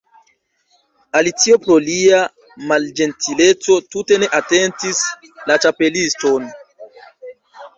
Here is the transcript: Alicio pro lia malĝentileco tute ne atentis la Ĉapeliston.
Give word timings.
Alicio 1.19 1.57
pro 1.65 1.75
lia 1.87 2.21
malĝentileco 2.71 3.77
tute 3.97 4.17
ne 4.25 4.31
atentis 4.41 5.05
la 5.53 5.59
Ĉapeliston. 5.67 6.49